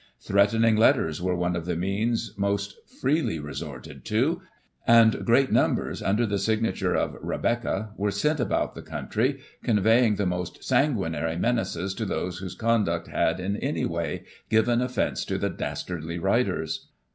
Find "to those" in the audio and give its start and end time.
11.93-12.39